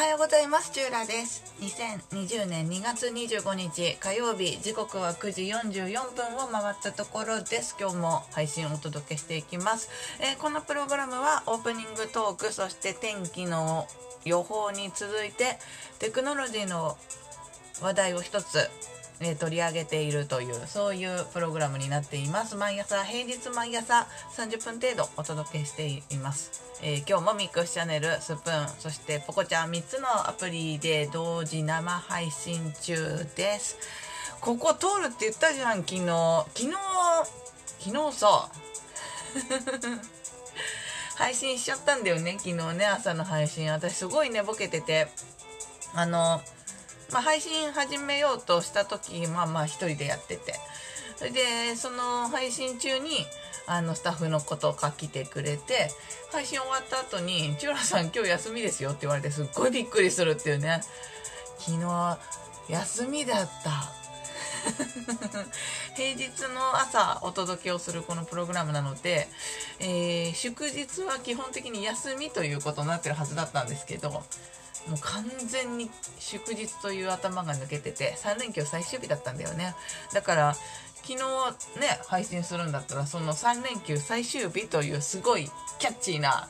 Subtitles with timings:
[0.00, 0.72] はようございます。
[0.72, 1.44] チューラです。
[1.60, 4.58] 2020年2月25日火曜日。
[4.62, 7.76] 時刻は9時44分を回ったところです。
[7.78, 9.90] 今日も配信をお届けしていきます、
[10.20, 13.86] えー、このプログラムはオープニングトークそして天気の
[14.24, 15.58] 予報に続いて
[15.98, 16.96] テクノロジーの
[17.82, 18.70] 話題を一つ
[19.22, 22.56] え取り上げているというそういうプログラムになっています。
[22.56, 32.94] 毎朝平日毎朝30分程度お届けしています、えー、今日もミックスチャンネルスプーンそしてポコちゃん3つのアプリで同時生配信中
[33.36, 33.76] です。
[34.40, 36.06] ここ通るって言ったじゃん昨日。
[36.54, 36.76] 昨日
[37.78, 38.48] 昨日さ
[41.16, 43.70] 配信しちゃったんだよね昨日ね朝の配信。
[43.70, 45.08] 私すごい寝ぼけてて。
[45.92, 46.40] あの
[47.12, 50.54] まあ、配信始めようとした時まあまあ一人でやってて。
[51.20, 53.10] それでその配信中に
[53.66, 55.90] あのスタッフのことが来てくれて
[56.32, 60.80] 配信終わった後に「チュラさん今日休みですよ」って言われてすっごいびっくりするっていうね。
[61.58, 62.18] 昨日
[62.68, 63.92] 休みだった。
[65.94, 69.28] 平日の朝お届けをするこのプログラムなので、
[69.78, 74.22] えー、祝日は基本的に休みということになってるはずだったんですけど
[74.88, 79.74] もう完全に祝日という頭が抜けてて3連休最終日だったんだよね。
[80.12, 80.54] だから
[81.02, 81.16] 昨日
[81.80, 86.48] ね配信するんだったらその3連休最終日というすごいキャッチーな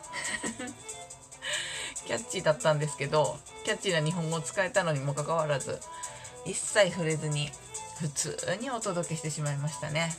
[2.06, 5.80] キャッチーだったんですけどキャッチーな日本語を使えたのにもかかわらず
[6.44, 7.50] 一切触れずに
[8.00, 10.16] 普通にお届けしてしまいましたね。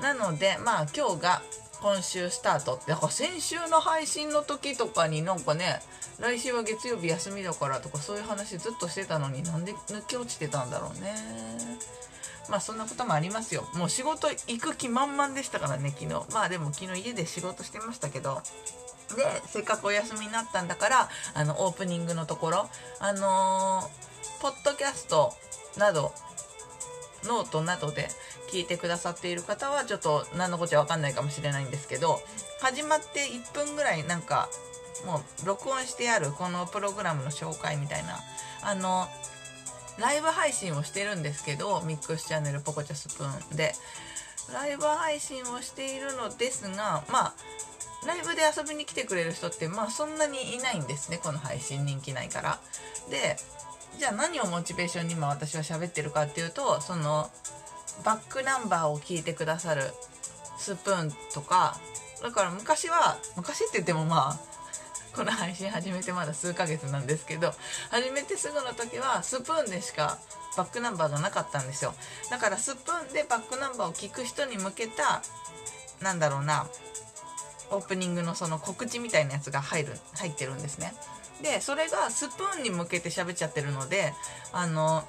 [0.00, 1.42] なのでまあ今日が
[1.80, 2.74] 今週スタート。
[2.74, 5.80] ってだから先週の配信の時とかになんかね
[6.20, 11.14] 来週は月曜日休みだからとかそういう話ずっとしてたのになんで抜け落ちてたんだろうね。
[12.48, 13.68] まあそんなこともありますよ。
[13.74, 16.14] もう仕事行く気満々でしたからね昨日。
[16.32, 18.40] まあでも昨日家で仕事してましたけど。
[19.14, 25.32] でせっかくお休みになったんだからあのオープニングのところあのー、ポッドキャスト
[25.78, 26.12] など
[27.24, 28.08] ノートなどで
[28.50, 32.20] 聞いてくださっている方はちょっと何のこっちゃ分かんないかもしれないんですけど
[32.60, 34.48] 始まって1分ぐらいなんか
[35.04, 38.20] もう録音してあるこのプログラムの紹介みたいな。
[38.62, 39.08] あの
[39.98, 43.74] ライブ配信をしてるんですけどミックスチャンネルポコチャスプーンで。
[44.52, 47.34] ライブ配信をしているのですがまあ
[48.06, 52.60] ライブで遊びに来てくれる人ってまあそんなにいないんですねこの配信人気ないから。
[53.10, 53.36] で
[53.98, 57.30] じゃあ何をモチベーションに今私は喋ってるかっていうとその
[58.04, 59.82] バックナンバーを聞いてくださる
[60.58, 61.78] スプーンとか。
[62.22, 64.55] だから昔は昔って言ってもまあ
[65.16, 67.50] この配信始めてまだ数ヶ月なんですけど
[67.90, 70.18] 始めてすぐの時はスプーンでしか
[70.58, 71.94] バックナンバーがなかったんですよ
[72.30, 75.22] だからスプーンでバックナンバーを聞く人に向けた
[76.02, 76.66] なんだろうな
[77.70, 80.92] オープニングのその告知みたいなやつが入る入ってるんですね
[81.42, 84.12] でそれがスプーンに向けて喋っちゃってるので
[84.52, 85.02] あの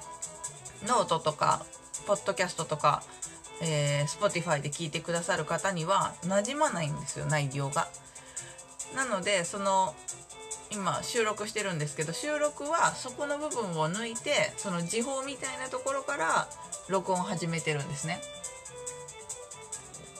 [0.86, 1.66] ノートとか
[2.06, 3.02] ポッドキャストとか、
[3.62, 7.88] えー、Spotify で聞いてくださる方には馴染まないんですよ内容が。
[8.94, 9.94] なのでその
[10.70, 16.48] 今収録してるんですけど収録はそこの部分を抜いてその時報みたいなところから
[16.88, 18.20] 録音を始めてるんですね。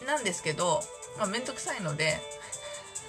[0.06, 0.81] なんですけど、
[1.19, 2.19] まあ、めんどくさいので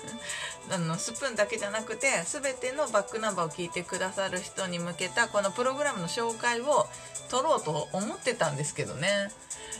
[0.70, 6.88] あのスプーンだけじゃなくて全てのバックナンバーを聞いてくださる人に向けたこのプログラムの紹介を
[7.30, 9.30] 取ろうと思ってたんですけどね。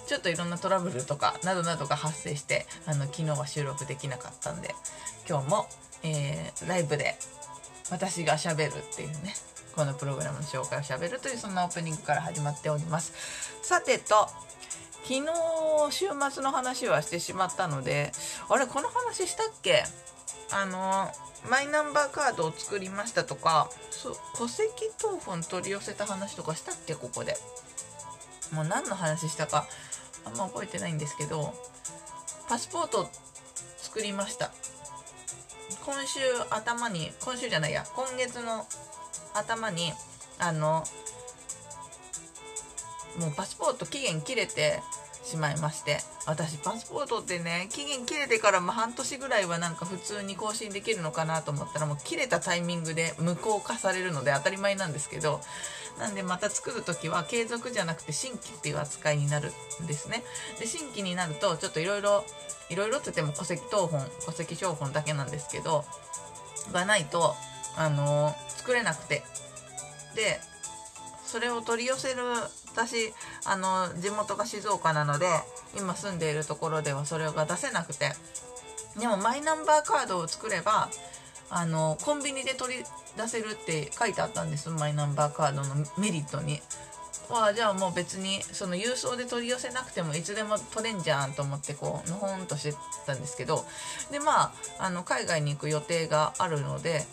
[0.08, 4.74] ちょっといろんなトラブルとかなどなどが発生してあの昨日は収録できなかったんで
[5.30, 5.68] 今日も、
[6.02, 7.16] えー、ライブで
[7.92, 9.36] 私がしゃべるっていうね
[9.76, 13.14] このプログラムの紹介をしゃべるというそんなオープニングから始まっております。
[13.62, 14.28] さてと
[15.04, 15.28] 昨日
[15.92, 18.12] 週末の話はしてしまったので
[18.50, 19.84] あれこの話したっけ？
[20.52, 21.08] あの
[21.48, 27.38] マイナンバーカードを作りましたとかそ戸籍謄本取り寄せた話とかしたっけここで。
[28.52, 29.68] もう何の話したか
[30.26, 31.54] あんま覚えてないんですけど
[32.48, 33.08] パスポート
[33.78, 34.52] 作りました。
[35.86, 36.20] 今週
[36.50, 38.66] 頭に今週じゃないや今月の
[39.34, 39.94] 頭に
[40.40, 40.84] あの
[43.20, 44.82] もうパスポート期限切れて
[45.30, 55.40] しまいまして私パスポートってね期限切れてからも半年ぐらいはなんか普通に更新できるのかなと思ったらもう切れたタイミングで無効化されるので当たり前なんですけど
[56.00, 59.52] なんでまた作る時は継続じゃなくて新規っていう扱いになる
[59.84, 60.24] んですね。
[60.60, 62.24] で新規になるとちょっといろいろ
[62.70, 65.86] いろいろって言っても戸籍謄本戸籍標本だけなんですけど
[66.74, 67.36] がないと
[67.78, 69.24] あのー、作れなくて。
[70.16, 70.40] で
[71.30, 72.24] それを取り寄せる
[72.74, 73.14] 私
[73.46, 75.28] あの地元が静岡なので
[75.78, 78.12] 今住んでいるところではそれが出せなくて
[79.00, 80.90] でもマイナンバーカードを作れば
[81.50, 82.84] あのコンビニで取り
[83.18, 86.62] 出せるって書いてあったんですマイナンバーカードのメリットに。
[87.30, 92.74] はじゃあもう別にその郵送で取り寄せなくてもいつでも取れんじゃんと思ってこうのほんとして
[93.06, 93.66] たんですけど
[94.12, 97.06] でまああの海外に行く予定があるので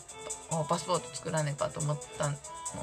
[0.67, 2.31] パスポート作らねばと思った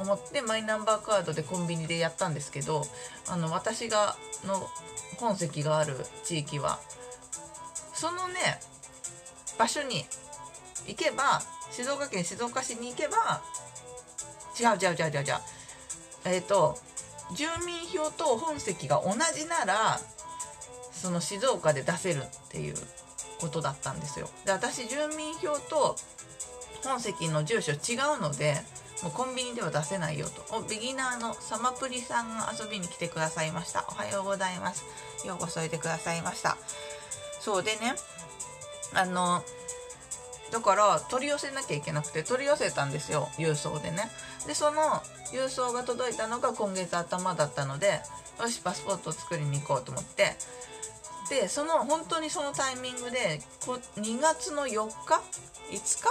[0.00, 2.84] 思ってマイナンバーカードでコンビニでやったんですけど
[3.28, 4.16] あの私が
[4.46, 4.66] の
[5.18, 6.78] 本籍がある地域は
[7.92, 8.34] そのね
[9.58, 10.04] 場所に
[10.86, 13.42] 行けば静岡県静岡市に行けば
[14.60, 15.34] 違う違う違う違う違う。
[16.24, 16.78] えっ、ー、と
[17.34, 20.00] 住民票と本籍が同じなら
[20.92, 22.74] その静岡で出せるっていう
[23.40, 25.96] ことだったんですよで私住民票と
[26.84, 28.56] 本籍の住所違うので
[29.02, 30.56] もうコンビニでは出せないよと。
[30.56, 33.84] お、ビギナーのサマプリさんが遊びに来てくださいました。
[33.90, 34.84] おはようございます。
[35.26, 36.56] ようこそいてくださいました。
[37.40, 37.96] そうでね、
[38.94, 39.44] あの、
[40.54, 44.08] だから取り寄せなきゃいけなくて取り寄せたんですよ郵送でね。
[44.46, 45.02] でその
[45.32, 48.00] 郵送が届いたのが今月頭だったので
[48.40, 50.36] よしパスポートを作りに行こうと思って。
[51.28, 53.40] でその本当にそのタイミングで
[53.96, 55.20] 2月の4日
[55.72, 56.04] ？5日？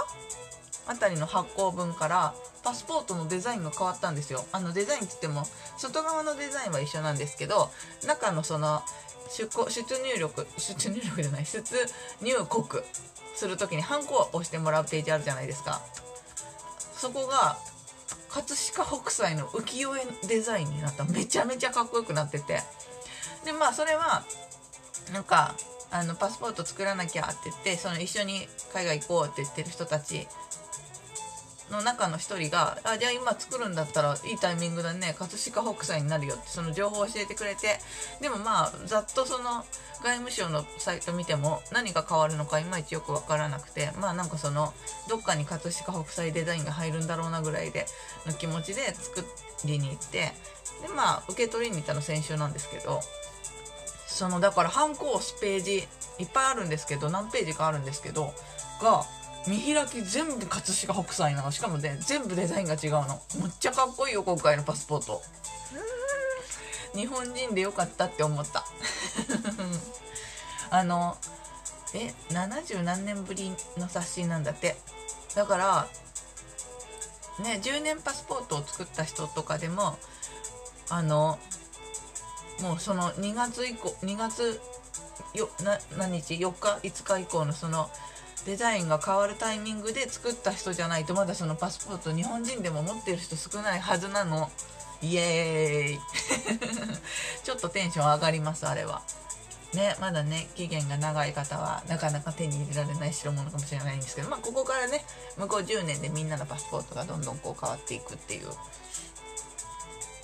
[0.86, 4.44] あたりの発行分からパスポートのデザインが変わったんですよ。
[4.52, 5.46] あのデザインって言っても
[5.78, 7.70] 外側のデザインは一緒なんですけど
[8.06, 8.82] 中のその
[9.30, 11.62] 出出入力出入力じゃない出
[12.20, 12.84] 入国
[13.34, 15.80] する時にハンコを押してもらうページあるじゃないですか。
[16.96, 17.58] そこが
[18.28, 21.04] 葛飾北斎の浮世絵デザインになった。
[21.04, 22.62] めちゃめちゃかっこよくなってて。
[23.44, 24.24] でまあそれは
[25.12, 25.54] なんか
[25.90, 30.26] あのパスポート作らなきゃって言ってその一緒に海外行こうって言ってる人たち
[31.74, 35.14] の中の一人が「あじゃあ今作るんだったらいいタイミングだね。
[35.18, 37.80] 葛飾北斎になるよ」ってその情報を教えてくれて。
[38.20, 39.64] でもまあざっとその
[40.02, 44.72] 外務省のサイト見ても何が変わるのかいまいちよく分からなくてまあなんかその
[45.08, 47.86] どっかに葛飾北斎デザインが入るんだろうなぐらいで
[48.26, 49.24] の気持ちで作
[49.64, 50.32] りに行って
[50.82, 53.00] でまあ受け取りに行ったの先週なんですけど
[54.06, 55.88] そのだからハンコ押すページ
[56.18, 58.32] いっぱいあるんですけど何ページかあるんですけど
[58.82, 59.04] が
[59.46, 61.50] 見開き全部葛飾北斎なの。
[61.50, 63.20] しかもね全部デザインが違うの。
[63.40, 65.22] むっちゃかっこいいよ今回のパスポート。
[66.94, 68.64] 日本人でよかったって思った。
[70.70, 71.16] あの
[71.92, 74.76] え70何年ぶりの冊子なんだって。
[75.34, 75.88] だから
[77.40, 79.98] ね10年パスポートを作った人とかでも
[80.88, 81.38] あの
[82.60, 84.60] もうその2月以降2月
[85.34, 87.90] よな何日？4日？5日以降のその
[88.46, 94.50] デザインが変わるタイミングで作った人じゃないとまだそのパスポート日本人でも持ってる人少ないはずなの。
[95.02, 96.00] イエーイ。
[97.44, 99.02] ちょっとテンション上がりますあれは。
[99.74, 105.04] ねまだね期限が長い方はなかなか手に入れられない代物かもしれないんですけどまあここからね
[105.36, 108.48] 向こう10年でみんなのパスポートがどんどんこう変わっていくっていう。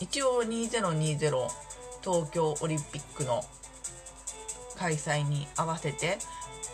[0.00, 1.48] 一応2020
[2.02, 3.44] 東京オリンピックの
[4.78, 6.18] 開催に合わせて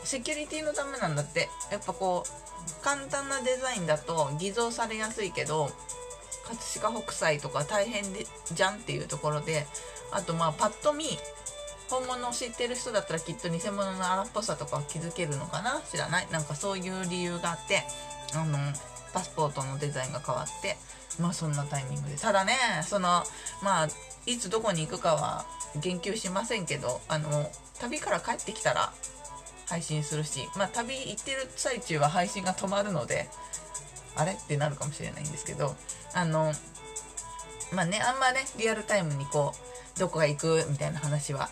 [0.06, 1.50] セキュリティのためなんだって。
[1.70, 5.70] やっぱこう簡単なデザインだと偽造されやすいけど
[6.47, 9.67] 葛飾北斎とか大変でじゃんっていうところで
[10.12, 11.05] あとまあパッと見
[11.88, 15.80] 本物を知ってる人だったらきっと偽物の荒っぽさとか気づけるのかな？
[15.88, 16.28] 知らない？
[16.33, 17.83] なんかそういう理由があって
[18.35, 18.59] あの
[19.12, 20.76] パスポートのデザインが変わって
[21.21, 22.16] まあそんなタイミングで。
[22.16, 22.54] ただね
[22.85, 23.23] その
[23.62, 23.88] まあ
[24.26, 28.92] いつどこに行くかは言及しませんけどあの旅から帰ってきたら
[29.66, 33.28] 配信するし、まあ、旅行ってる最中は配信が止まるので、
[34.16, 34.32] あれ？
[34.32, 35.75] ってなるかもしれないんですけど、
[36.14, 36.52] あの、
[37.73, 39.52] まあね、あんまね、リアルタイムにこ
[39.96, 41.50] う、どこが行くみたいな話は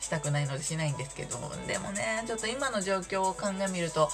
[0.00, 4.08] したくないのでしないんですけど、でもね、ちょっと今の状況を鑑みると、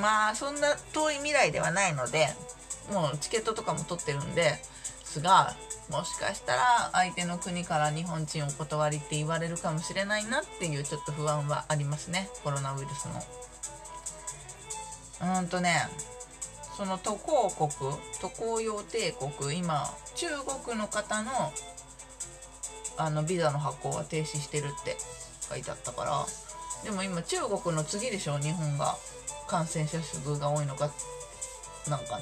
[0.00, 2.28] まあ、そんな遠い未来ではないので、
[2.92, 4.60] もうチケットとかも取ってるんで
[5.02, 5.56] すが、
[5.90, 12.28] もしかしたら相手の国から日本人お断りって言われるかもしれないなっていうちょっと不安はありますね。
[12.42, 13.08] コロナウイルス
[15.20, 15.38] の。
[15.38, 15.88] うんとね
[16.76, 17.70] その渡航国
[18.20, 20.26] 渡航用帝国今中
[20.64, 21.30] 国の方の
[22.98, 24.96] あのビザの発行は停止してるって
[25.48, 26.26] 書いてあったから
[26.84, 28.96] でも今中国の次でしょ日本が。
[29.46, 30.90] 感染者数が多いのが
[31.88, 32.18] なんか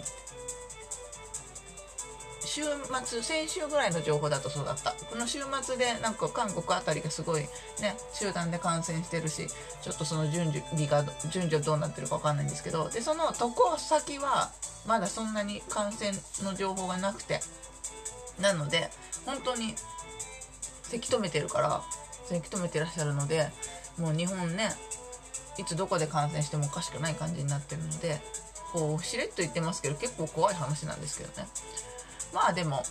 [2.55, 2.63] 週
[3.05, 4.93] 末先週ぐらいの情報だとそうだった。
[5.11, 7.49] この週末でなんか韓国あたりがすごいね
[8.13, 9.49] 集団で感染してるし
[9.83, 14.53] ちょっとその順序が順序どうなってるか分かんないんですけどでその渡航先は
[14.87, 16.13] まだそんなに感染
[16.45, 17.41] の情報がなくて。
[18.41, 18.91] なので
[19.27, 19.75] 本当に
[20.83, 21.83] せき止めてるから
[22.25, 23.49] せき止めてらっしゃるので
[23.99, 24.71] もう日本ね
[25.57, 28.21] いつどこで感染してもおかしくない感じになってるので
[28.73, 31.47] こうしれっと言ってますけど結構怖い話なんですけどね。
[32.35, 32.83] まあでも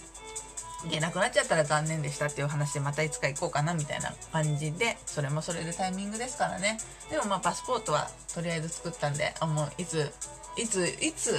[0.84, 6.78] 行けなくなっちゃったら残念でしたっていう話でまたいつか行こうかなみたいな感じでそれもそれでタイミングですからね。
[7.10, 10.12] でもまあパスポートはとりあえず作ったんであもういつ
[10.58, 11.36] いついつ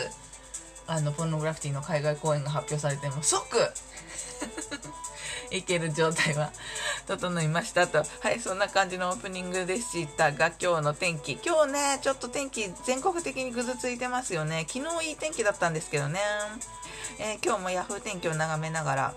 [0.86, 3.56] あのポルノグラフィティの海外公演が発表されても即
[5.50, 6.50] 行ける状態は
[7.06, 8.04] 整いましたと。
[8.20, 11.38] はいそんな感じのオープニングでしたが今日の天気。
[11.44, 14.66] 今日ねちょっと天気全国的にぐずついてますよね。
[14.68, 16.20] 昨日いい天気だったんですけどね、
[17.18, 19.14] えー、今日も Yahoo 天気を眺めながら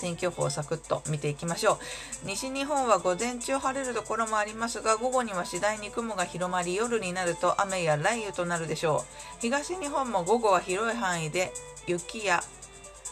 [0.00, 1.78] 天気予報をサクッと見ていきましょう。
[2.26, 9.04] 西日本は午前中晴れるところもありますが午後には次第に雲が広まり夜になると雨や雷雨となるでしょ
[9.38, 9.40] う。
[9.40, 11.52] 東日本も午後は広い範囲で
[11.86, 12.44] 雪や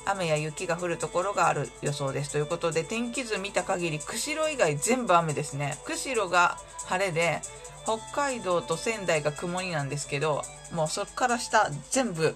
[0.04, 2.30] 雨や雪が降るところがある予想です。
[2.30, 5.78] ということで天気図見た限り釧路以外全部雨ですね。
[5.84, 7.40] 釧路が晴れで
[7.82, 12.34] 北海道と仙台が曇りなんですけどもうそこから下全部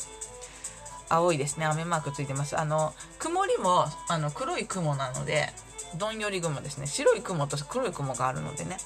[1.10, 1.66] 青いですね。
[1.66, 2.58] 雨マークついてます。
[2.58, 5.48] あの曇りもあの黒い雲なので
[5.98, 6.86] どんより雲ですね。
[6.86, 8.78] 白い雲と黒い雲があるのでね。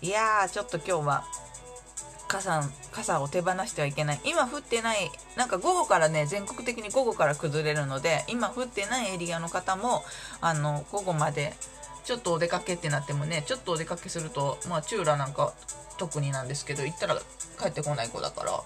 [0.00, 1.24] いやーちょっと今日は
[2.28, 4.20] 傘傘を手放してはいけない。
[4.24, 10.04] 今降ってないなんか午後からね全国的に午後から崩れるので今降ってないエリアの方も
[10.40, 11.54] あの午後まで
[12.04, 15.52] ちょっとお出かけってなってもねちょっとお出かけするとまあチューラなんか
[16.00, 17.14] 特になんですけど行ったら
[17.60, 18.62] 帰ってこない子だから。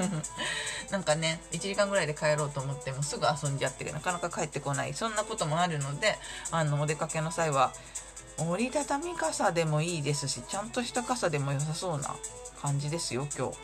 [0.90, 4.94] なんかね1時間ぐらいで帰ろうと思ってもすぐ遊んじゃってなかなか帰ってこない。
[4.94, 6.18] そんなこともあるので
[6.50, 7.74] あのお出かけの際は
[8.38, 12.16] 折りたたみ傘でもいいですしちゃんとした傘でも良さそうな
[12.62, 13.58] 感じですよ今日。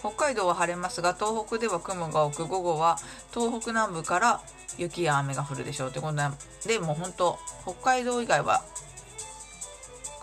[0.00, 2.98] 北海道は晴れますが東北では雲が多く午後は
[3.32, 4.42] 東北南部から
[4.76, 5.92] 雪や雨が降るでしょう。
[5.92, 8.62] ということでもう本当北海道以外は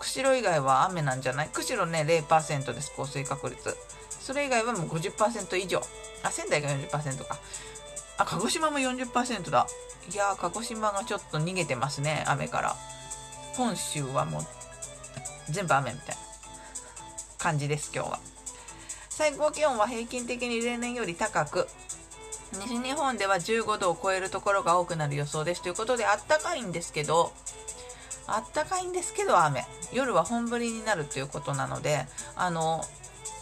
[0.08, 1.50] 釧路以外は雨なんじゃない？
[1.52, 3.76] 釧路ね0%です降水確率。
[4.08, 5.82] それ以外はもう50%以上。
[6.22, 7.38] あ仙台が40%か。
[8.16, 9.66] あ鹿児島も40%だ。
[10.10, 12.76] いやー鹿児島がちょっと逃げてますね雨から。
[13.54, 14.42] 本州はもう
[15.50, 16.16] 全部雨みたいな
[17.36, 18.18] 感じです今日は。
[19.10, 21.68] 最高気温は平均的に例年より高く。
[22.52, 25.60] 西日本では15度を超えるところが多くなる予想です。
[25.62, 27.34] ということであったかいんですけど
[28.28, 29.64] あったかいんですけど雨。
[29.92, 32.06] 夜は本降りになるということなので
[32.36, 32.84] あの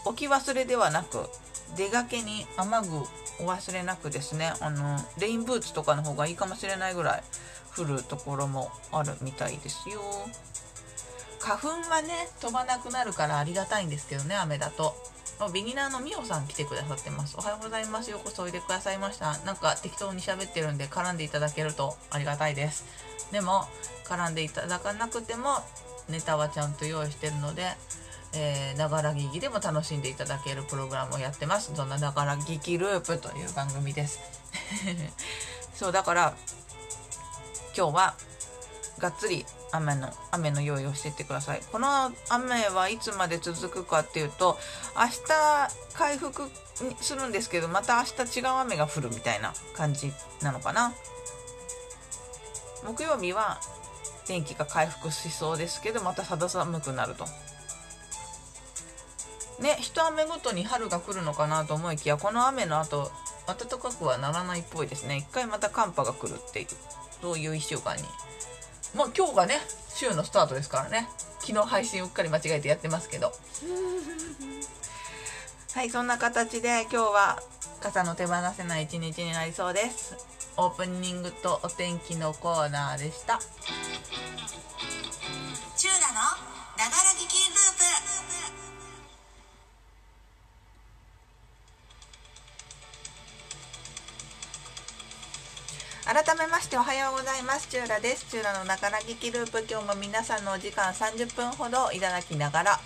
[0.04, 1.28] 置き忘れではなく
[1.76, 2.96] 出がけに雨具
[3.40, 7.22] お忘れなくですねあのレインブーツとかの方がいいかもしれないぐらい
[7.76, 10.00] 降るところもあるみたいですよ。
[11.40, 14.94] 花粉はね飛ばなくなるからありがたいんですけどね雨だと。
[15.52, 17.36] ビギナーのみおさん来てくださってます。
[17.36, 18.10] おはようございます。
[18.10, 19.36] ようこそおいでくださいました。
[19.40, 22.86] なんか適当に喋ってるんで絡んでいただけるとありがたいです。
[23.33, 23.64] でも
[24.04, 25.59] 絡んでいただかなくても
[26.09, 27.64] ネタはちゃんと用意してるので
[28.76, 31.73] ながら聞きでも楽しんでいただけるプログラムをやってます。
[31.75, 34.21] そんなながら聞きループという番組です。
[35.75, 36.35] そう、だから、
[37.76, 38.14] 今日は、
[38.99, 41.62] がっつり雨の、雨の用意をしていってください。
[41.73, 44.59] この雨はいつまで続くかっていうと、
[44.97, 45.16] 明日
[45.95, 46.50] 回復
[47.00, 50.92] するんですけど、また明日違う雨が降るみたいな感じなのかな。
[52.85, 53.59] 木曜日は
[54.26, 57.26] 天気が回復しそうですけど、また肌寒くなると。
[59.61, 63.11] ね一雨ごとに春が来るのかなと思いきやこの雨の後
[63.47, 65.16] 暖かくはならないっぽいですね。
[65.16, 66.66] 一回また寒波が来るっていう
[67.23, 68.02] そういう1週間に。
[68.95, 69.59] まあ今日がね
[69.95, 71.09] 週のスタートですからね。
[71.38, 73.33] 昨日配信うっかり間違えてやってますけど。
[75.75, 77.42] はいそんな形で今日は
[77.80, 80.16] 傘の手放せない一日になりそうです。
[80.58, 83.38] オープニングとお天気のコーナーでした。
[85.76, 86.14] チューラの
[86.78, 87.84] ながら聞きループ
[96.06, 97.68] 改めましておはようございます。
[97.68, 98.25] チューラです。
[98.30, 102.80] チューラのながら聞きループ今日も皆さんのお時間30分ほどいただきながら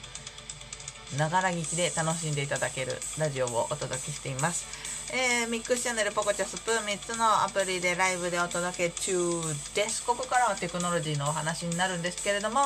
[1.18, 4.79] ながら聞きで楽しんでいただけるラジオをお届けしています
[5.12, 9.42] えー、ミックスチャンネルポコチャスプーン3つのアプリでライブでお届け中
[9.74, 10.06] です。
[10.06, 12.60] ここからはテクノロジーのお話になるんですけれども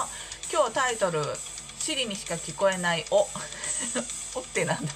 [0.53, 1.23] 今日タイトル
[1.81, 3.27] 「シリにしか聞こえないお」
[4.37, 4.93] おってなんだ。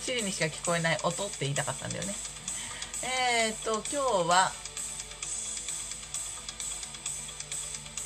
[0.00, 2.14] シリにしか聞こえない音って言いたかったんだよね。
[3.02, 4.52] えー、っと今日は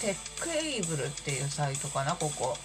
[0.00, 2.56] テックエイブルっていうサイトかなここ。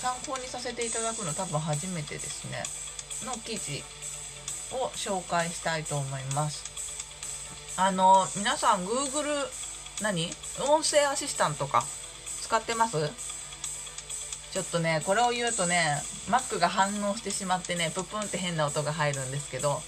[0.00, 2.62] 参考にさせていただくの多分初めてですね。
[3.26, 3.82] の記事。
[4.72, 7.76] を紹介したいと思います。
[7.78, 9.46] あの皆さん Google
[10.02, 10.30] 何？
[10.68, 11.84] 音声アシスタントか？
[12.42, 13.10] 使ってます？
[14.52, 19.82] ちょっとねこれを言うとね Mac が反応してしまってねププンって変な音が入るんですけど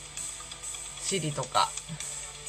[1.00, 1.68] Siri とか。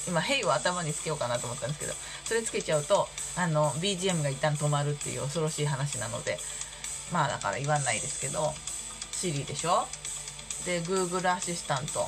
[0.07, 1.93] 今「Hey」を頭につけようかなと思ったんですけど
[2.24, 6.39] それつけちゃうとあの BGM が一旦止まるっていう恐ろしい話なので
[7.12, 8.53] まあだから言わないですけど
[9.12, 9.88] Siri でしょ？
[10.65, 12.07] で Google アシスタント。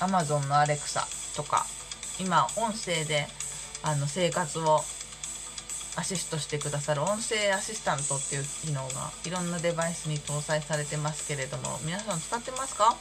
[0.00, 1.66] Amazon の Alexa とか。
[2.18, 3.26] 今音声で
[3.82, 4.80] あの生活を
[5.96, 7.02] アシストしてくださる。
[7.02, 11.78] 音声アシスタントっていう機能がいろんなデバイスに搭載されてますけれども。
[11.84, 12.96] 皆さん使ってますか？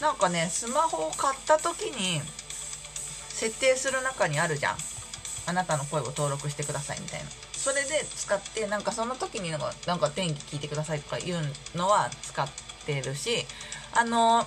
[0.00, 2.20] なんかねスマホを買った時に
[3.28, 4.76] 設定する中にあるじゃん。
[5.46, 7.26] あなたの声を登録してくださいみたいな。
[7.66, 11.34] それで使ってなんかその時になんかなんか天気聞いてくださいとかいう
[11.76, 12.48] のは使っ
[12.86, 13.44] てるし
[13.92, 14.44] あの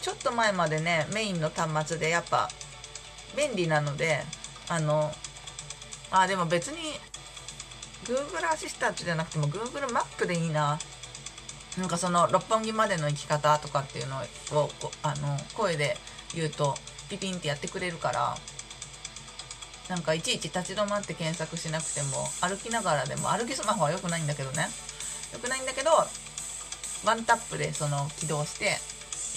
[0.00, 2.48] ちょっと前までねメインの端末でやっぱ
[3.36, 4.20] 便利なので
[4.68, 5.10] あの
[6.12, 6.76] あでも別に
[8.04, 10.78] Google アシスタントじゃなくても Google マップでいいな。
[11.76, 14.70] なんかその六本木までの行き方とかっていうのを
[15.02, 15.96] あの声で
[16.32, 16.76] 言うと
[17.10, 18.36] ピピンってやってくれるから
[19.88, 24.68] なんかいちいち立ち止まって検索しなくても歩きながらでも歩きスマホは良くないんだけどね。
[25.32, 25.90] 良くないんだけど
[27.04, 28.78] ワンタップでその起動して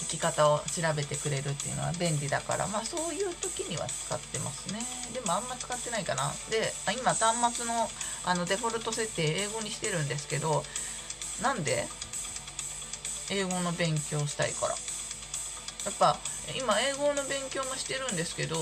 [0.00, 4.80] 生き方を調べてくれるっていうのは便利だからまあそういう時には使ってますね。
[5.12, 6.32] でもあんま使ってないかな。
[6.50, 7.90] で今端末の
[8.24, 10.64] あのデフォルト設定英語にしてるんですけど
[11.42, 11.86] なんで？
[13.30, 14.74] 英語の勉強したいから。
[15.84, 16.16] やっぱ
[16.58, 18.56] 今英語の勉強もしてるんですけど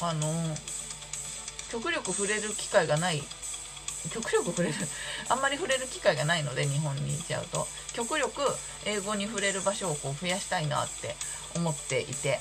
[0.00, 0.32] あの
[1.70, 3.22] 極力触れる機会がない。
[4.12, 4.74] 極力触れる？
[5.28, 7.66] あんまり触れる機会がないので日本にいちゃうと。
[7.92, 8.42] 極力
[8.84, 11.16] 英語に触れる場所をこう増やしたいなって
[11.54, 12.40] 思っていて。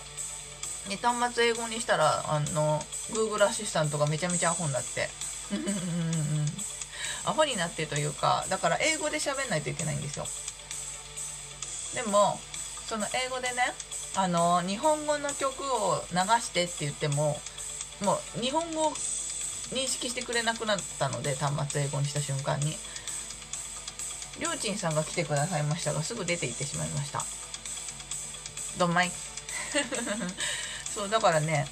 [0.87, 5.09] で端末英語にしたらあの Google アシスタントがめちゃめちゃアホになって。
[7.25, 10.25] アホになってというかだから英語で喋んないといけないんですよ。
[11.93, 12.39] でも
[12.87, 13.73] その英語でね
[14.17, 17.39] あの日本語の曲を流してって言っても
[18.03, 22.75] もう日本語を認識してくれなくなったので端末英語にした瞬間に。
[24.39, 27.23] りょうちんさんが来てくださいましたがすぐ出て行ってしまいました。
[28.79, 29.11] どんまい
[30.93, 31.65] そうだからね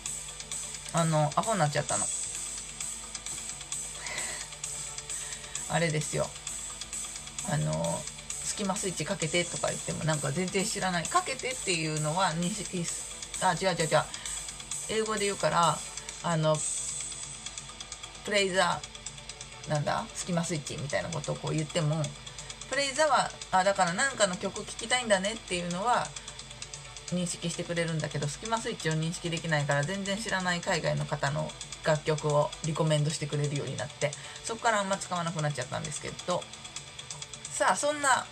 [0.93, 2.05] あのアホになっちゃったの。
[5.69, 6.27] あれですよ。
[7.51, 8.01] あの
[8.55, 12.85] スキマスイッチかけてとか言ってもなんか全然知らないかけてっていうのは認識
[13.43, 14.01] あ違う違う違う。
[14.87, 15.77] 英語で言うから
[16.23, 16.55] あの
[18.23, 20.05] プレイザーなんだ？
[20.13, 22.01] スキマスイッチみたいなことをこう言っても
[22.69, 26.07] プレイザーはあだから何かの曲聴きたいんだねっていうのは
[27.07, 31.51] 認識してくれるんだけどスキマスイッチを認識できないから全然知らない海外の方の
[31.83, 34.11] 楽曲をリコメンドしてくれるようになって
[34.45, 36.41] そこからあんま使わなくなっちゃったんですけど。
[37.43, 38.25] さあそんな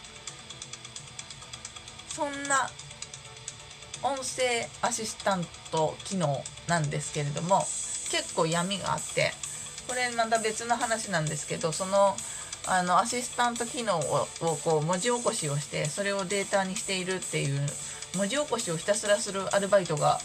[2.16, 2.70] そんな
[4.04, 7.60] 音声アシスタント機能なんですけれども
[8.12, 9.32] 結構闇があって
[9.88, 12.16] これまた別の話なんですけどその
[12.66, 14.28] あのアシスタント機能を
[14.64, 17.60] こう文字起こしをしてそれをデータにしているっていう
[18.16, 20.20] 文字起こしをひたすらするアルバイトが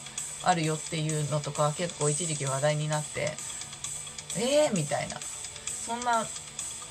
[0.44, 3.33] あるよっていうのとか結構一時期話題になって
[4.37, 5.16] えーみたいな。
[5.88, 6.27] そんな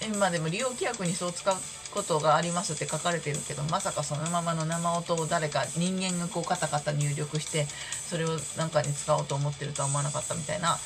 [0.02, 1.56] 今でも利用規約にそう使う
[1.98, 10.78] ことがありますって書かれてるけどまさかそのままの生音を誰か人間がこうカタカタ入力してそれを何かに使おうと思ってるとは思わなかったみたいな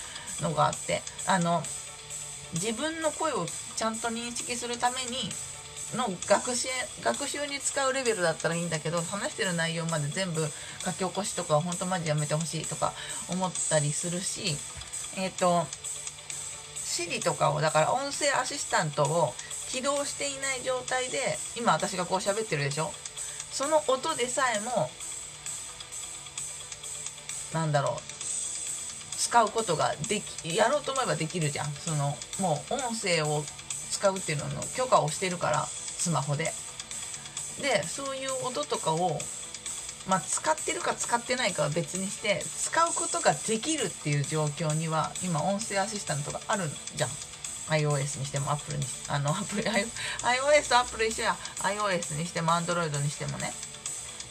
[0.41, 1.61] のがあってあの
[2.53, 3.45] 自分の声を
[3.75, 5.29] ちゃんと認識するために
[5.97, 6.69] の学習
[7.03, 10.47] 学習に使うレベルだったらいいんだけど話してる内容まで全部
[10.85, 12.93] 書き起こしとかは本当マジやめてほしいとか
[13.29, 14.55] 思ったりするし
[15.17, 15.65] えっ、と
[16.91, 19.33] Siri とかをだから音声アシスタントを
[19.71, 21.17] 起動していない状態で
[21.57, 22.91] 今私がこう喋ってるでしょ？
[23.51, 24.89] その音でさえも
[27.53, 28.01] なんだろう
[29.17, 31.71] 使うことができやろうと思えばできるじゃん。
[31.71, 33.43] そのもう音声を
[33.91, 36.51] 使うっていうのの許可をしてるからスマホで。
[37.61, 39.19] でそういう音とかを
[40.07, 46.63] まあ使ってるか使ってないかは別にして使うことができるっていう状況には今音声アシスタントがある
[46.95, 47.09] じゃん。
[47.71, 51.35] iOS にしても Apple にあの Apple iOS と Apple 一緒や。
[51.63, 53.51] iOS にしても Android にしてもね。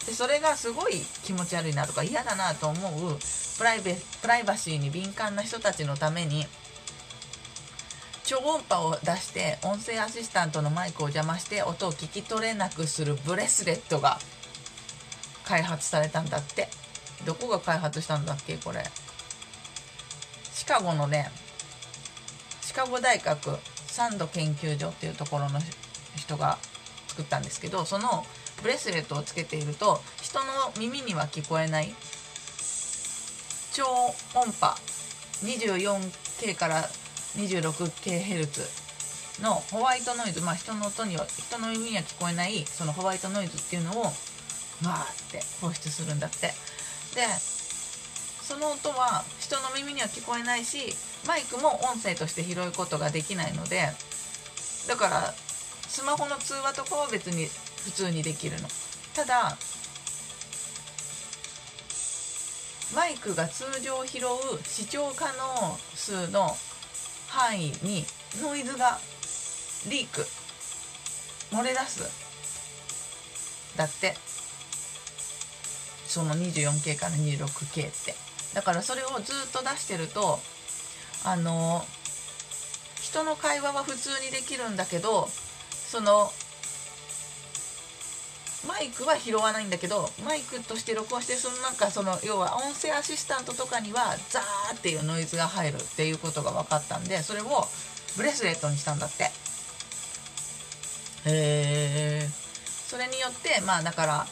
[0.06, 3.18] でそれがすごい気持ち悪いなとか嫌だなと思う
[3.58, 6.46] プライベプライバシーに敏感な人たちのために
[8.24, 14.18] 超音波を出して音声アシスタントのマイクを邪魔して音を聞き取れなくするブレスレットが
[15.44, 16.68] 開発されたんだって。
[17.26, 18.82] どこが開発したんだっけこれ。
[20.52, 21.30] シカゴのね
[22.70, 25.58] シカゴ大学サンド研究所っていうところの
[26.14, 26.56] 人が
[27.08, 28.24] 作ったんですけどその
[28.62, 30.44] ブレスレットをつけていると人の
[30.78, 31.92] 耳には聞こえない
[33.72, 33.82] 超
[34.38, 34.76] 音波
[35.42, 36.84] 24K から
[37.34, 46.52] 26kHz のホワイトノイズ、まあ、人の音には人の耳には聞こえないそのホワイトノイズっていうのをわーって放出するんだって。
[47.16, 47.26] で
[48.50, 50.92] その音は人の耳には聞こえないし
[51.26, 53.88] マイクも音声として拾うことができないので
[54.88, 55.34] だから
[55.88, 57.46] スマホの通話とかは別に
[57.84, 58.68] 普通にできるの。
[59.14, 59.56] ただ
[62.94, 64.22] マイクが通常拾う
[64.64, 66.56] 視聴可能数の
[67.28, 68.04] 範囲に
[68.42, 68.98] ノイズが
[69.88, 70.26] リーク
[71.54, 72.02] 漏れ出す。
[73.76, 74.14] だって
[76.06, 78.14] その 24K から 26K って。
[78.54, 80.40] だからそれをずっと出してると
[81.24, 81.84] あの
[83.00, 86.30] 人の会話は普通にできるんだけどその
[88.68, 97.46] マイクは拾わないんだけどマイクとして録音してそのなんかその要は音声アシスタントとかにはザーっていうノイズが入るっていうことが分かったんでそれを
[98.16, 99.24] ブレスレットにしたんだって。
[99.24, 99.30] へ
[101.26, 102.28] え
[102.88, 104.26] それによってまあだから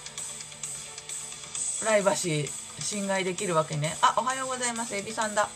[1.81, 3.97] プライバシー侵害できるわけね。
[4.03, 4.97] あおはようございます。
[4.97, 5.49] エビさんだ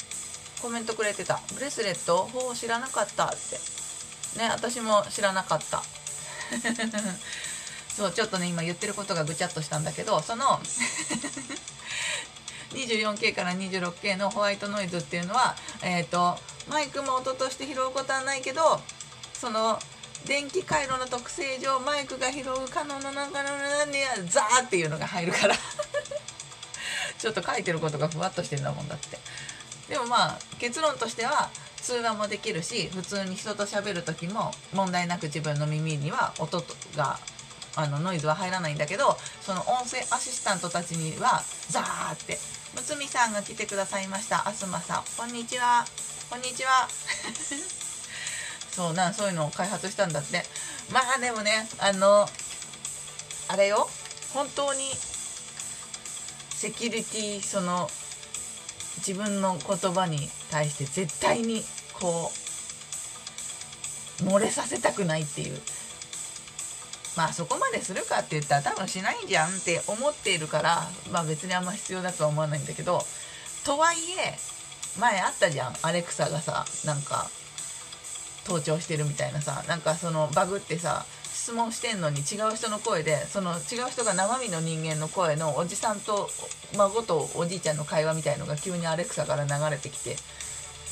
[0.62, 1.40] コメントくれてた。
[1.54, 2.24] ブレスレット？
[2.32, 3.36] ほう知らなかったって。
[4.38, 5.82] ね私も知らなかった。
[7.94, 10.44] そうちょっとね今言ってることがぐちゃっとしたんだけどその
[12.72, 18.80] 24K から 26K のホワイトノイズっていうのは、えーと、マイクも音として拾うことはないけど
[19.34, 19.78] その
[20.26, 23.50] 電気回路の特性上マイクが拾う可能な中の
[23.90, 25.54] にはザーっていうのが入るから
[27.18, 29.18] ちょっと書いてることがふわっとしてるんだもんだって
[29.92, 36.64] でもまあ結論としては通話もできるし普通に人と喋る時も問題なく自分の耳には音
[36.96, 37.18] が
[37.76, 42.38] あのノイズは入らないんだけどその音声アシスタントたちにはザーって
[42.74, 44.48] むつみさんが来てくださいました。
[44.48, 45.84] あすまさんこんにちは。
[46.30, 46.88] こんにちは。
[48.70, 50.42] そうなそういうのを開発したんだって。
[50.90, 52.26] まあでもねあの
[53.48, 53.86] あれよ。
[54.32, 54.90] 本当に
[56.48, 57.90] セキュリティその
[58.98, 61.62] 自分の言葉に対して絶対に
[61.94, 62.30] こ
[64.20, 65.60] う漏れさせたくないっていう。
[67.16, 73.02] まあそこまでするかって言ったら多分しないじゃんって思っているからまあ別にあんま必要だとは思わないんだけど
[73.66, 74.38] とはいえ
[74.98, 75.74] 前あったじゃん。
[75.82, 77.28] アレクサがさなんか
[78.44, 81.04] 盗聴してるみたいなさなんかそのバグってさ
[81.42, 86.28] 質問してんのに違う人の声でその違う人が生身の人間の声のおじさんと
[86.78, 90.14] 孫とおじいちゃんの会話みたいのが急にアレクサから流れてきて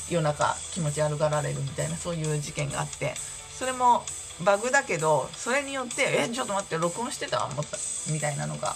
[0.09, 3.13] 夜中気持ち悪がられるみたいなそういう事件があって
[3.57, 4.03] それも
[4.43, 7.77] バグだけどそれによって「えちょっと待って録音してた?」思った
[8.11, 8.75] みたいなのが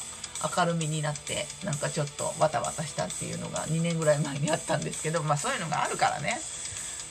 [0.58, 6.40] 明るみになってなんかちょっとバタバタしたっていうのが2年ぐらい前にあったんですけどまあそういうのがあるからね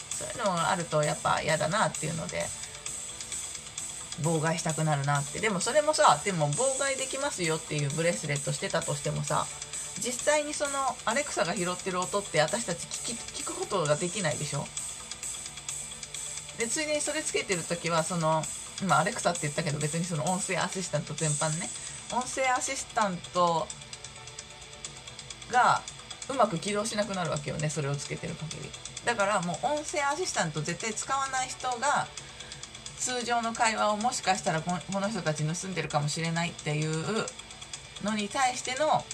[0.09, 2.46] そういうのがあるとやっぱ嫌だなっていうので
[4.20, 5.40] 妨害したくなるなって。
[5.40, 9.46] でもそれもさでも妨害できますよっていうブレスレットしてたとしてもさ
[10.00, 10.70] 実際にその
[11.05, 14.66] アレクサが拾ってる音って私たち聞き聞くことができないでしょ？
[16.59, 18.42] でついでにそれつけてる時はその
[18.83, 21.68] 今アレクサって言ったけど別にその音声アシスタント全般ね。
[22.12, 23.66] 音声アシスタント
[25.50, 25.83] が
[26.29, 28.70] うまく起動しなくなるわけよねそれをつけてる限り。
[29.05, 32.07] だからもう音声アシスタント絶対使わない人が
[33.05, 37.27] 通常の会話をもしかしたらこの人たち盗んでるかもしれないっていう
[38.03, 39.05] のに対しての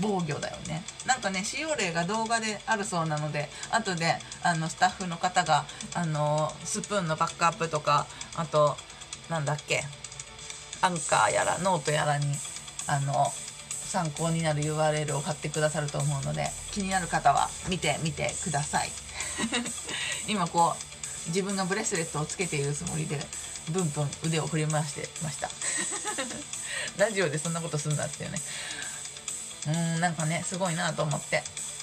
[0.00, 0.82] 防御だよね。
[1.06, 8.76] なんかね使用例が動画であるそうなので後であのスタッフの方があのスプーンのバックアップとかあと
[9.28, 9.82] なんだっけ
[10.80, 12.24] アンカーやらノートやらに
[12.86, 13.26] あの
[13.68, 18.88] 参考になる URL を貼ってくださると思うので気になる方は見てみてください。
[20.28, 20.93] 今こう
[21.28, 23.18] 自分がブレスレットをつけているつもりで
[23.70, 25.50] ブンブン腕を振り回してました。
[26.98, 28.40] ラジオでそんなことすんだっていうね。
[29.66, 31.42] うんなんかねすごいなと思って。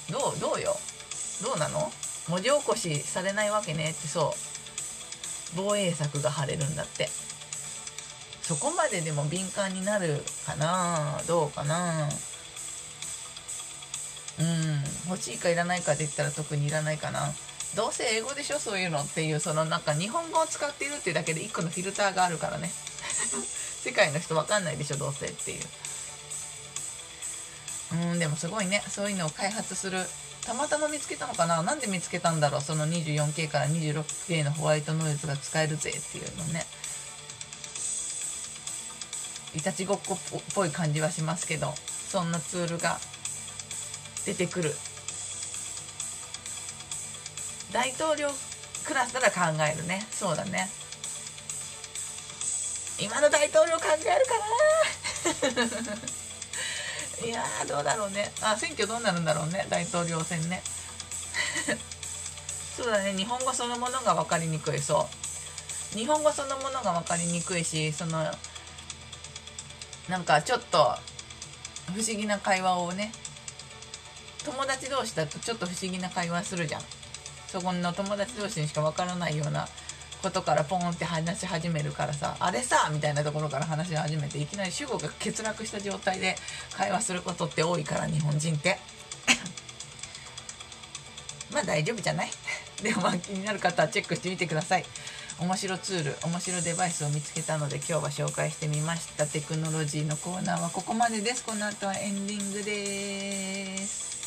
[0.09, 0.79] どうどうよ？
[1.41, 1.91] どうなの？
[2.27, 4.39] 文字起こしされないわけねってそう。
[5.55, 7.09] 防衛策が張れるんだって。
[8.43, 11.21] そこまででも敏感になるかな？
[11.27, 12.09] どうかな？
[14.39, 17.33] うん欲しいかいらないかって言ったら特にいらないかな。
[17.75, 22.71] どうせ英語でしょそういうのっていうそのなんか日本語を使っているっていうだけで1個のフィルターがあるからね。
[23.81, 25.63] 世界の人分かんないでしょどうせっていう。
[27.93, 28.83] うんでもすごいね。
[28.89, 30.05] そういうのを開発する
[30.45, 31.61] たまたま見つけたのかな。
[31.61, 32.61] なんで見つけたんだろう。
[32.61, 36.65] その 24K から 26K のホワイトノイズが使えるぜっていうのね。
[39.55, 42.99] いたちごっこっぽい感じはしますけどそんなツールが
[44.25, 44.73] 出てくる。
[47.71, 48.29] 大統領
[48.85, 50.05] クラスなら考えるね。
[50.11, 50.69] そうだね。
[52.99, 54.37] 今の大統領考えるか
[55.97, 56.11] な。
[57.25, 58.31] いやーどうだろうね。
[58.41, 59.65] あ選挙どうなるんだろうね。
[59.69, 60.61] 大統領選ね。
[62.75, 63.13] そうだね。
[63.13, 64.81] 日本語そのものが分かりにくい。
[64.81, 65.09] そ
[65.93, 65.97] う。
[65.97, 68.33] 日本語そのものが分かりにくいしその
[70.07, 70.97] なんかちょっと
[71.87, 73.11] 不思議な会話をね。
[74.43, 76.81] 友達同士だとちょっと不思議な会話するじゃん。
[77.51, 79.67] そこの友達同士にしか分からないような
[80.21, 86.35] ことからポンって話し始めるからさあれさみたいなところから話し始めていきなり主語が欠落した状態で
[86.77, 88.77] 会話することって多いから日本人って。
[91.51, 92.31] まあ大丈夫じゃない？
[92.81, 94.85] でもまあ気になる方はチェックしてみてください。
[95.39, 99.25] 面白ツール面白デバイスを見つけたので今日は紹介してみました。
[99.25, 101.43] テクノロジーのコーナーはここまでです。
[101.43, 104.20] この後はエンディングです。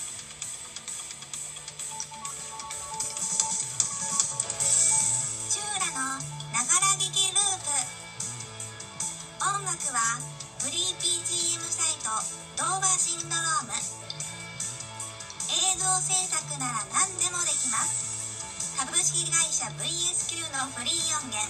[15.84, 18.80] 像制作なら何でもできます。
[18.80, 21.44] 株式会社 VSQ のフリー音源。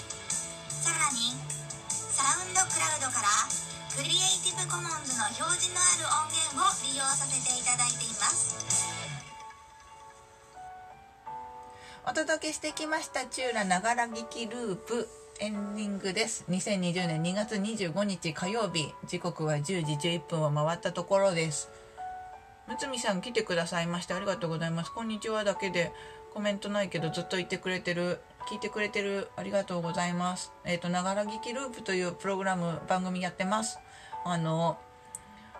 [0.67, 1.39] さらに
[1.87, 3.31] サウンドクラウドから
[3.95, 8.59] クリエイティブコモンズの表示のある音源を利用させていただいています。
[12.05, 15.09] お届けしてきましたチューラながら聞きループ。
[15.39, 16.45] エンディングです。
[16.51, 18.93] 2020年2月25日火曜日。
[19.07, 21.71] 時刻は10時11分を回ったところです。
[22.67, 24.93] むつみさん来てくださいましてありがとうございます。
[24.93, 25.93] こんにちはだけで
[26.33, 30.51] コメントないけどずっと言ってくれてる聞いてくれてるありがとうございます。
[30.65, 33.79] えっ、とながら聞きループというプログラム番組やってます。
[34.25, 34.79] あの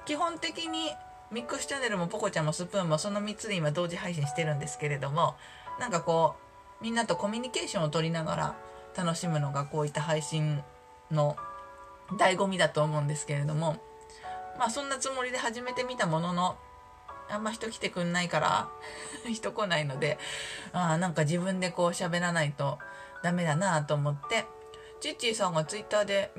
[0.07, 0.93] 基本的に
[1.31, 5.35] ミックスチャンネルもポコちゃんもスプーンもその3つで今同時配信してるんですけれども
[5.79, 6.37] なんかこ
[6.81, 8.57] うみんなとコミュニケーションを取りながら
[8.97, 10.63] 楽しむのがこういった配信
[11.11, 11.37] の
[12.13, 13.77] 醍醐味だと思うんですけれども
[14.59, 16.57] まあそんなつもりで始めてみたものの
[17.29, 18.69] あんま人来てくんないから
[19.33, 20.19] 人来ないので
[20.73, 22.79] あーなんか自分でこう喋らないと
[23.23, 24.45] ダメだなと思って
[25.01, 26.33] チッチーさんがツイッターで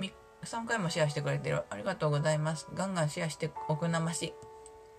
[0.46, 1.64] 3回もシェアしてくれてる。
[1.70, 2.68] ありがとうございます。
[2.74, 4.34] ガンガンシェアしておくなまし。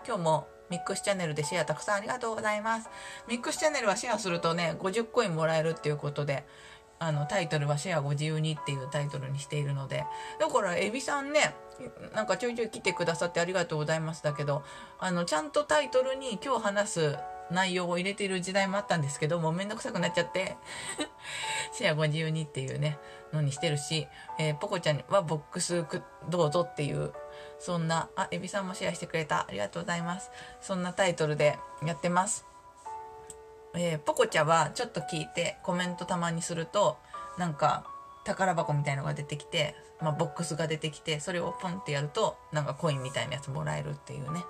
[0.07, 2.89] 今日もミックスチャンネルでシェアたくさんありがとうございます。
[3.29, 6.45] ミックスチャンネルはシェアするとね50コインもらえるっていうことで
[6.99, 10.05] あのタイトルは「シェアご自由に」っていうタイトルにしているので。
[10.39, 11.55] だからエビさんね
[12.15, 14.65] なんかちょいちょい来てくださってありがとうございますだけど
[14.99, 17.19] あのちゃんとタイトルに今日話す
[17.51, 20.57] 内容を入れている時代もあったんですけどもうめんどくさくなっちゃって。
[21.73, 22.99] シェアご自由にっていうね
[23.33, 25.85] のにしてるし、えーポコちゃんはボックス
[26.29, 27.13] どうぞっていう
[27.59, 29.47] そんなあエビさんもシェアしてくれた。
[29.49, 30.31] ありがとうございます。
[30.61, 32.56] そんなタイトルでやってます。
[33.77, 36.99] えーポコちゃんはちょっと聞いてコメントたまにすると
[37.39, 37.87] なんか
[38.25, 44.45] 宝箱みたいのが出てきて、まあ、ボックスが出てきてそれをポンってやるとなんかコインみたいなやつもらえるっていうね。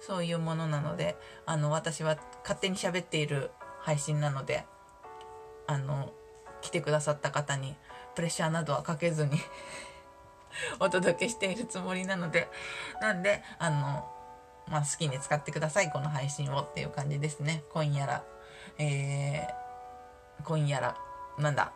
[0.00, 4.64] そういうものなのであの私は勝手に喋っている配信なので
[5.66, 6.10] あの
[6.62, 7.76] 来てくださった方に
[8.14, 9.32] プレッシャーなどはかけずに
[10.80, 12.48] お届けしているつもりなので
[13.00, 14.10] なんであの、
[14.68, 17.62] まあ、好きに使ってくださいこの配信をっていう感じですね。
[17.72, 18.24] コインやら。
[18.78, 20.96] えー、コインやら
[21.38, 21.72] なんだ？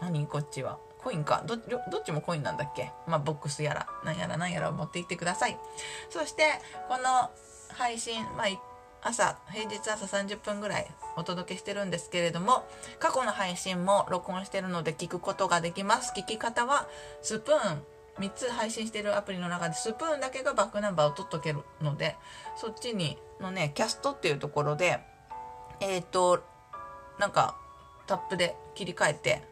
[0.00, 0.26] 何？
[0.26, 0.78] こっちは。
[0.98, 1.44] コインか。
[1.46, 2.90] どどっちもコインなんだっけ？
[3.06, 5.58] まあボックスやらなんやらなんやらを持って行ってください。
[6.10, 6.42] そして
[6.88, 7.30] この
[7.74, 8.46] 配信、まあ、
[9.08, 12.66] 朝平日朝30分ぐらいお届けしてるんですけれども
[12.98, 16.12] 過去の配信も録音してるので聞くことができます。
[16.16, 16.88] 聞き方は
[17.22, 17.82] スプーン
[18.18, 22.16] 3つ配信してるアプリの中でスプーンだけがバックナンバーを取っとけるので
[22.56, 25.00] そっちにのねキャストっていうところで
[25.80, 26.42] えっ、と
[27.18, 27.56] なんか
[28.06, 29.42] タップで切り替えて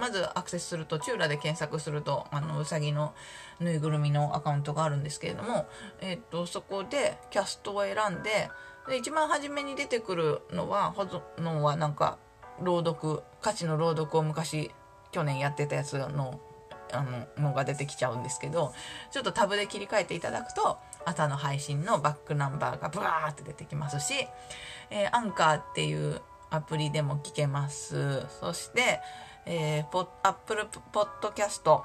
[0.00, 3.14] まずアクセスするとチューラで検索するとあのうさぎの
[3.60, 5.66] ぬいぐるみのアカウントがあるんですけれども、
[6.00, 8.50] えっとそこでキャストを選んで
[8.88, 12.18] で一番初めに出てくるのはほぞのはなんか
[12.62, 14.70] 朗読歌詞の朗読を昔
[15.10, 16.40] 去年やってたやつの
[16.94, 18.72] あののが出てきちゃうんですけど
[19.10, 24.14] ちょっとタブで切り替えていただくと朝の配信のバックナンバーがブワーって出てきますし、
[24.90, 28.26] えーアンカーっていうアプリでも聞けます。
[28.40, 29.00] そして、
[29.44, 31.84] えー、ポアップルポッドキャスト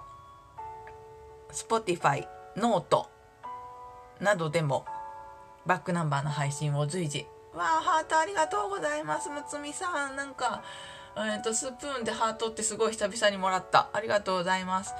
[1.52, 3.10] Spotify ノート
[4.19, 4.86] などでも
[5.65, 7.26] バックナンバーの配信を随時。
[7.54, 9.30] わあハートありがとうございます。
[9.30, 10.15] むつみさん。
[10.15, 10.62] なんか
[11.25, 13.89] えーと、スプーンでハートってすごい久々にもらった。
[13.93, 14.93] ありがとうございます。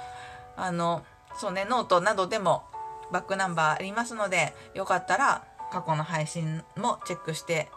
[0.56, 1.02] あの
[1.36, 2.64] そうねノートなどでも
[3.12, 7.70] バックナンバーありますのでよかったら過去の配信もチェックして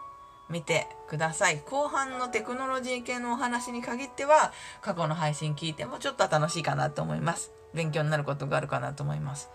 [0.50, 1.62] みてください。
[1.70, 4.52] 後半のテクノロジー系のお話に限っては
[4.82, 7.52] 過去の配信聞いてもちょっと楽しいかなと思います。
[7.72, 9.50] 勉強になることがあるかなと思います。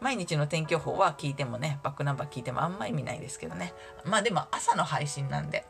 [0.00, 3.74] 毎日の天気予報は聞いてもねバックナンバー聞いてもあんま意味ないですけどね。
[4.04, 5.66] まあでも朝の配信なんで。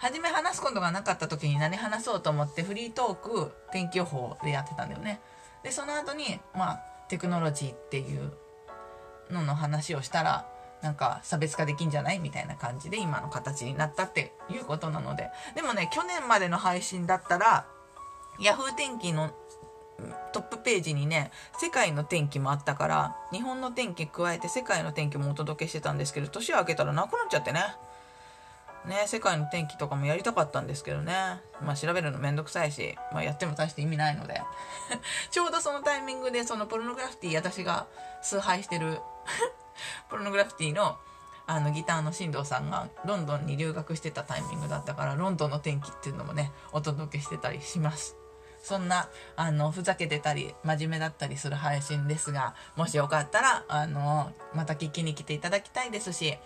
[0.00, 5.20] 初め話すことがなかった時に何話そうと思ってフリートーク天気予報でやってたんだよね。
[5.62, 8.32] でその後にまあテクノロジーっていう
[9.30, 10.46] のの話をしたら
[10.80, 15.28] なんか差別化できんじゃないみたいな感じで今の形になったっていうことなので。
[15.54, 17.66] でもね去年までの配信だったら
[18.40, 19.30] Yahoo 天気の
[20.32, 27.60] トップページにね世界の天気もあったから日本の天気加えて世界の天気もお届けしてたんですけど年明けたらなくなっちゃってね。
[28.86, 31.12] ね、世界の天気とかもやりたかったんですけどね。
[31.62, 34.40] まあ調べるのめんどくさいし、まあやっても大して意味ないので。
[35.30, 37.86] ちょうどそのタイミングでそのポルノグラフィティ、私が
[38.22, 39.00] 崇拝してる
[40.08, 40.98] ポルノグラフィティの
[41.46, 48.16] あのギターの進藤さんがロンドンに留学してたタイミングだったから、ロンドンの天気っていうのもね、お届けしてたりします。
[48.62, 56.38] そんな、あの、ふざけてたり、真面目だったりする配信ですが、もしよかったら、あの、また聞きに来ていただきたいですし、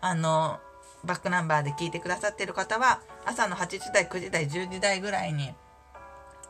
[0.00, 0.60] あの、
[1.04, 5.52] バックナンバーで聞いてくださってる方は朝の8時台9時台10時台ぐらいに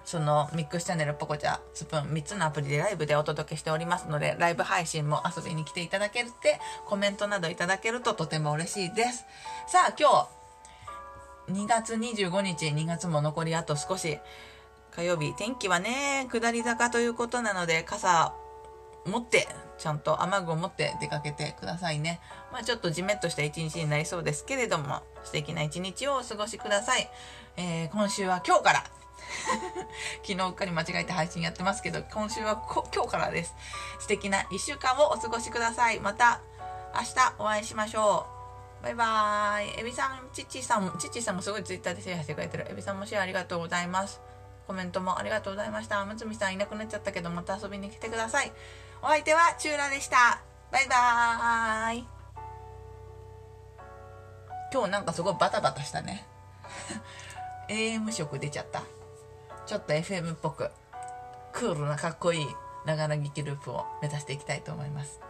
[0.05, 9.27] そのミックスチャンネルポコチャスプーン3つのアプリでライブでお届けしておりますのでライブ配信も遊びに来ていただけるってコメントなどいただけるととても嬉しいです。
[9.67, 10.29] さあ今
[11.47, 14.19] 日2月25日2月も残りあと少し。
[14.99, 18.33] 火曜日天気はね下り坂ということなので傘
[19.09, 22.21] 持ってちゃんと雨具を持って出かけてくださいね。
[22.53, 27.09] まあちょっとじめっとした一日になりそうですけれども、素敵な一日をお過ごしください。
[27.57, 28.85] えー、今週は今日から
[30.27, 33.55] 昨日うっかり間違えて配信やってますけど、今週は今日からです。
[34.01, 36.01] 素敵な一週間をお過ごしください。
[36.01, 36.41] また
[36.95, 38.27] 明日お会いしましょ
[38.81, 38.83] う。
[38.83, 39.81] バイバーイ。
[39.81, 42.67] エビさん、チッチさんも、チッチさんもすごいツイッターでシェアしてくれてる。
[42.71, 44.21] エビさんもシェアありがとうございます。
[44.67, 46.05] コメントもありがとうございました。
[46.05, 48.53] むつみさんいなくなっちゃったけど、また遊びに来てください。
[49.01, 50.43] お相手はチューラでした。
[50.73, 52.05] バイバーイ。
[54.73, 56.27] 今日なんかすごいバタバタしたね。
[57.71, 58.83] AM 色出ちゃった。
[59.67, 60.71] ちょっと FM っぽく、
[61.53, 62.47] クールなかっこいい
[62.87, 65.21] ながらぎきループを目指していきたいと思います。